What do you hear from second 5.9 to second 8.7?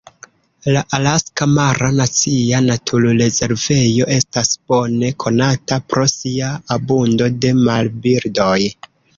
pro sia abundo de marbirdoj.